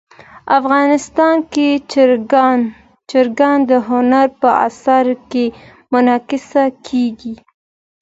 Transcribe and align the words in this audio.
افغانستان 0.59 1.35
کې 1.53 1.67
چرګان 3.17 3.57
د 3.69 3.71
هنر 3.89 4.27
په 4.41 4.49
اثار 4.67 5.05
کې 5.31 5.45
منعکس 5.91 6.49
کېږي. 6.87 7.33